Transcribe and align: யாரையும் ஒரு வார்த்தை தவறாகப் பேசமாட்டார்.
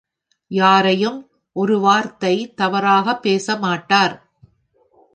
யாரையும் 0.47 1.29
ஒரு 1.53 1.79
வார்த்தை 1.79 2.53
தவறாகப் 2.53 3.25
பேசமாட்டார். 3.25 4.21